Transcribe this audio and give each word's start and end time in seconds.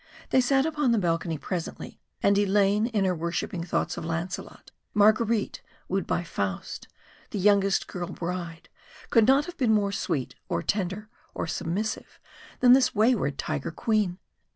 They 0.31 0.41
sat 0.41 0.65
upon 0.65 0.91
the 0.91 0.97
balcony 0.97 1.37
presently, 1.37 1.99
and 2.23 2.35
Elaine 2.35 2.87
in 2.87 3.05
her 3.05 3.13
worshipping 3.13 3.63
thoughts 3.63 3.97
of 3.97 4.03
Lancelot 4.03 4.71
Marguerite 4.95 5.61
wooed 5.87 6.07
by 6.07 6.23
Faust 6.23 6.87
the 7.29 7.37
youngest 7.37 7.85
girl 7.85 8.07
bride 8.07 8.67
could 9.11 9.27
not 9.27 9.45
have 9.45 9.57
been 9.57 9.75
more 9.75 9.91
sweet 9.91 10.33
or 10.49 10.63
tender 10.63 11.07
or 11.35 11.45
submissive 11.45 12.19
than 12.61 12.73
this 12.73 12.95
wayward 12.95 13.37
Tiger 13.37 13.69
Queen. 13.69 14.17